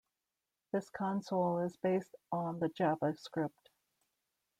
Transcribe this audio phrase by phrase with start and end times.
[0.73, 3.69] This console is based on the JavaScript.